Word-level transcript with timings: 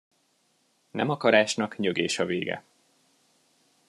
Nemakarásnak 0.91 1.77
nyögés 1.77 2.19
a 2.19 2.25
vége. 2.25 2.63